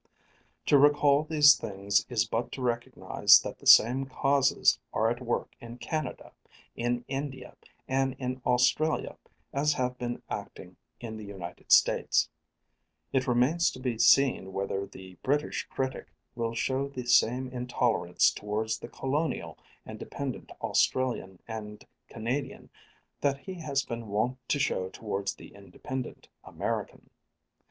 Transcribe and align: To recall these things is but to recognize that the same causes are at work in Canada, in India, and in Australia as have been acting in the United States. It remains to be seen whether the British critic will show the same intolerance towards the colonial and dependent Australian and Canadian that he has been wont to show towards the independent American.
To 0.65 0.79
recall 0.79 1.23
these 1.25 1.53
things 1.55 2.07
is 2.09 2.25
but 2.27 2.51
to 2.53 2.61
recognize 2.63 3.39
that 3.41 3.59
the 3.59 3.67
same 3.67 4.07
causes 4.07 4.79
are 4.93 5.11
at 5.11 5.21
work 5.21 5.53
in 5.61 5.77
Canada, 5.77 6.31
in 6.75 7.05
India, 7.07 7.55
and 7.87 8.15
in 8.17 8.41
Australia 8.43 9.15
as 9.53 9.73
have 9.73 9.99
been 9.99 10.23
acting 10.27 10.75
in 10.99 11.17
the 11.17 11.23
United 11.23 11.71
States. 11.71 12.29
It 13.13 13.27
remains 13.27 13.69
to 13.69 13.79
be 13.79 13.99
seen 13.99 14.51
whether 14.53 14.87
the 14.87 15.19
British 15.21 15.65
critic 15.69 16.07
will 16.33 16.55
show 16.55 16.87
the 16.87 17.05
same 17.05 17.47
intolerance 17.49 18.31
towards 18.31 18.79
the 18.79 18.87
colonial 18.89 19.59
and 19.85 19.99
dependent 19.99 20.51
Australian 20.61 21.41
and 21.47 21.85
Canadian 22.09 22.71
that 23.19 23.37
he 23.41 23.53
has 23.59 23.85
been 23.85 24.07
wont 24.07 24.39
to 24.49 24.57
show 24.57 24.89
towards 24.89 25.35
the 25.35 25.49
independent 25.53 26.27
American. 26.43 27.11